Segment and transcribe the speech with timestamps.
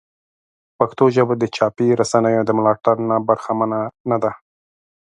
[0.77, 4.31] پښتو ژبه د چاپي رسنیو د ملاتړ نه برخمنه نه ده.